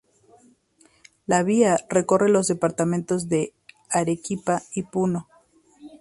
La 1.27 1.43
vía 1.43 1.77
recorre 1.87 2.27
los 2.29 2.47
departamentos 2.47 3.29
de 3.29 3.53
Arequipa 3.91 4.63
y 4.73 4.81
Puno. 4.81 5.27